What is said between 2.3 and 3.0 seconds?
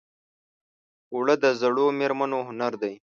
هنر دی